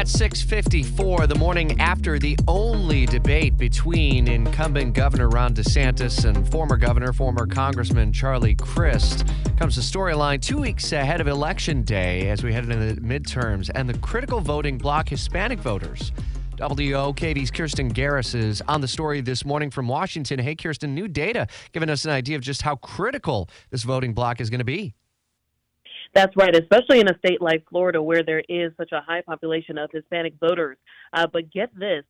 [0.00, 6.78] At 6:54, the morning after the only debate between incumbent Governor Ron DeSantis and former
[6.78, 9.26] Governor, former Congressman Charlie Crist,
[9.58, 13.68] comes the storyline two weeks ahead of Election Day as we head into the midterms
[13.74, 16.12] and the critical voting bloc Hispanic voters.
[16.56, 20.38] WOKV's Kirsten Garris is on the story this morning from Washington.
[20.38, 24.40] Hey, Kirsten, new data giving us an idea of just how critical this voting bloc
[24.40, 24.94] is going to be.
[26.12, 29.78] That's right, especially in a state like Florida where there is such a high population
[29.78, 30.76] of Hispanic voters.
[31.12, 32.04] Uh, but get this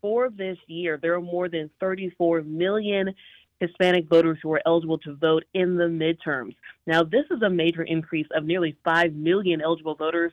[0.00, 3.14] for this year, there are more than 34 million
[3.60, 6.56] Hispanic voters who are eligible to vote in the midterms.
[6.86, 10.32] Now, this is a major increase of nearly 5 million eligible voters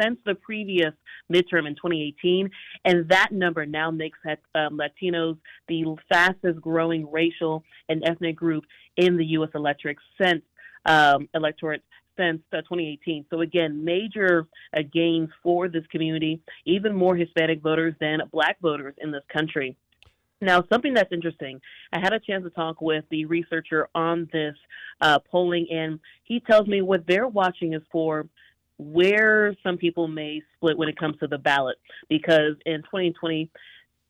[0.00, 0.94] since the previous
[1.30, 2.48] midterm in 2018,
[2.86, 4.18] and that number now makes
[4.54, 5.36] um, Latinos
[5.68, 8.64] the fastest growing racial and ethnic group
[8.96, 9.50] in the U.S.
[9.54, 10.42] electorate since
[10.86, 11.82] um, electorate
[12.16, 13.26] since uh, 2018.
[13.30, 14.46] So again, major
[14.76, 19.76] uh, gains for this community, even more Hispanic voters than black voters in this country.
[20.42, 21.60] Now, something that's interesting,
[21.92, 24.54] I had a chance to talk with the researcher on this
[25.00, 28.26] uh, polling, and he tells me what they're watching is for
[28.78, 31.76] where some people may split when it comes to the ballot.
[32.08, 33.50] Because in 2020,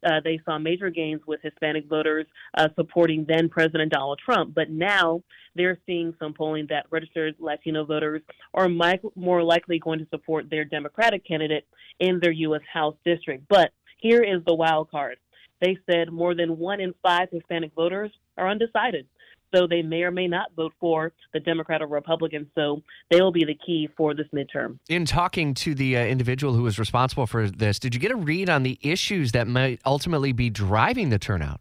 [0.05, 4.55] uh, they saw major gains with Hispanic voters uh, supporting then President Donald Trump.
[4.55, 5.23] But now
[5.55, 8.23] they're seeing some polling that registered Latino voters
[8.55, 11.67] are mi- more likely going to support their Democratic candidate
[11.99, 12.63] in their U.S.
[12.73, 13.45] House district.
[13.49, 15.19] But here is the wild card.
[15.61, 19.07] They said more than one in five Hispanic voters are undecided
[19.55, 22.51] so they may or may not vote for the Democrat or Republican.
[22.55, 24.79] So they will be the key for this midterm.
[24.89, 28.17] In talking to the uh, individual who was responsible for this, did you get a
[28.17, 31.61] read on the issues that might ultimately be driving the turnout?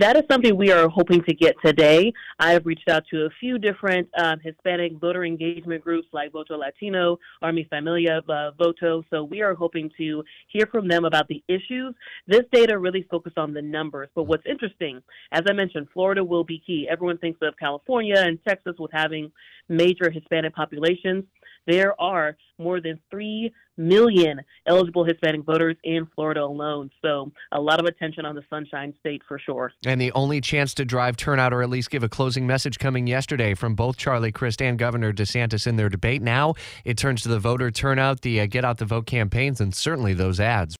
[0.00, 2.10] That is something we are hoping to get today.
[2.38, 6.56] I have reached out to a few different um, Hispanic voter engagement groups like Voto
[6.56, 9.04] Latino, or Mi Familia, uh, Voto.
[9.10, 11.94] So we are hoping to hear from them about the issues.
[12.26, 14.08] This data really focused on the numbers.
[14.14, 16.88] But what's interesting, as I mentioned, Florida will be key.
[16.90, 19.30] Everyone thinks of California and Texas with having
[19.68, 21.24] major Hispanic populations
[21.70, 26.90] there are more than 3 million eligible Hispanic voters in Florida alone.
[27.02, 29.72] So, a lot of attention on the Sunshine State for sure.
[29.86, 33.06] And the only chance to drive turnout or at least give a closing message coming
[33.06, 36.22] yesterday from both Charlie Crist and Governor DeSantis in their debate.
[36.22, 36.54] Now
[36.84, 40.12] it turns to the voter turnout, the uh, get out the vote campaigns, and certainly
[40.12, 40.68] those ads.